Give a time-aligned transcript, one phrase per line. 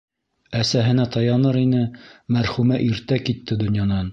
[0.61, 1.83] Әсәһенә таяныр ине-
[2.39, 4.09] мәрхүмә иртә китте донъянан.